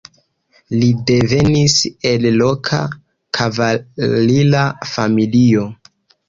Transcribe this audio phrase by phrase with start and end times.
[0.77, 1.75] Li devenis
[2.11, 2.79] el loka
[3.41, 5.69] kavalira familio.